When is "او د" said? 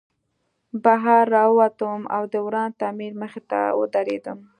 2.15-2.35